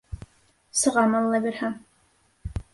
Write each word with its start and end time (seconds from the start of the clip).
Сығам, 0.79 1.15
Алла 1.19 1.43
бирһә. 1.45 1.71